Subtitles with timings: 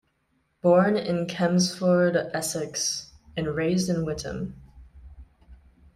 [0.63, 4.55] Born in Chelmsford, Essex, and raised in Witham.